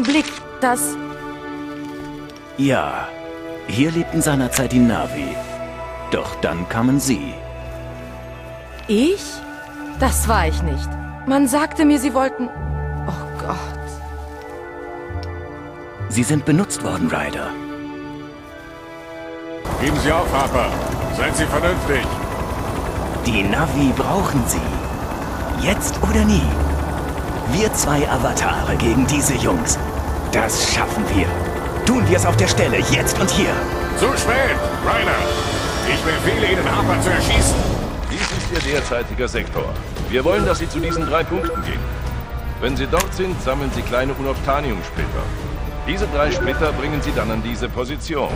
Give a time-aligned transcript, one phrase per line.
[0.00, 0.96] Augenblick, das.
[2.56, 3.06] Ja,
[3.66, 5.36] hier lebten seinerzeit die Navi.
[6.10, 7.34] Doch dann kamen sie.
[8.88, 9.22] Ich?
[9.98, 10.88] Das war ich nicht.
[11.26, 12.48] Man sagte mir, sie wollten.
[13.08, 13.88] Oh Gott.
[16.08, 17.50] Sie sind benutzt worden, Ryder.
[19.82, 20.70] Geben Sie auf, Harper.
[21.18, 22.06] Seien Sie vernünftig.
[23.26, 25.66] Die Navi brauchen sie.
[25.66, 26.69] Jetzt oder nie.
[27.52, 29.76] Wir zwei Avatare gegen diese Jungs.
[30.30, 31.26] Das schaffen wir.
[31.84, 33.50] Tun wir es auf der Stelle, jetzt und hier.
[33.98, 35.18] Zu spät, Ryder.
[35.88, 37.56] Ich befehle Ihnen, Harper zu erschießen.
[38.08, 39.64] Dies ist Ihr derzeitiger Sektor.
[40.10, 41.80] Wir wollen, dass Sie zu diesen drei Punkten gehen.
[42.60, 45.24] Wenn Sie dort sind, sammeln Sie kleine Unoftanium-Splitter.
[45.88, 48.30] Diese drei Splitter bringen Sie dann an diese Position.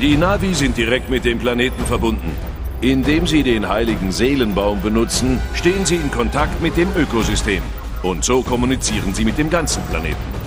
[0.00, 2.32] Die Navi sind direkt mit dem Planeten verbunden.
[2.80, 7.62] Indem sie den heiligen Seelenbaum benutzen, stehen sie in Kontakt mit dem Ökosystem.
[8.02, 10.39] Und so kommunizieren sie mit dem ganzen Planeten.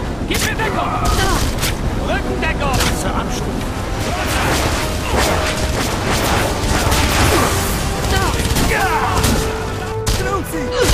[0.00, 0.28] bereit.
[0.28, 0.90] Gib mir Deckung!
[1.18, 2.14] Da.
[2.14, 2.78] Rückendeckung!
[3.00, 3.14] Zur
[8.10, 8.24] Da!
[8.70, 8.88] Ja!
[10.24, 10.89] Lucy!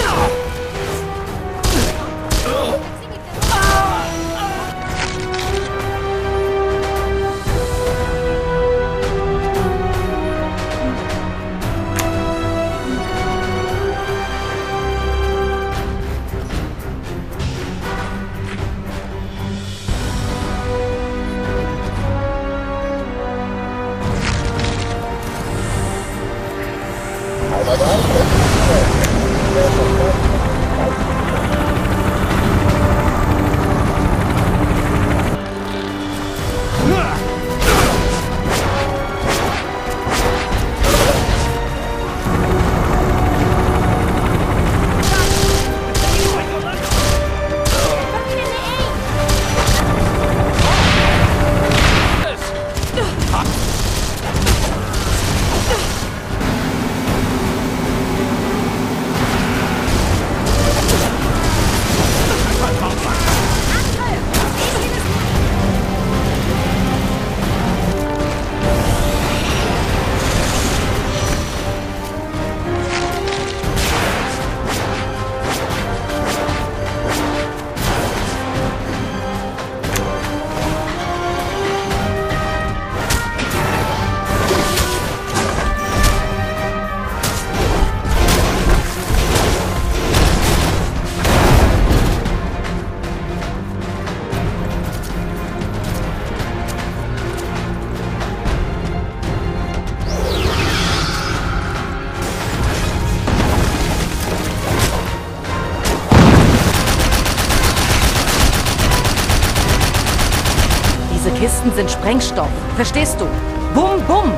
[111.39, 112.49] Kisten sind Sprengstoff.
[112.77, 113.27] Verstehst du?
[113.75, 114.33] Bum, bum!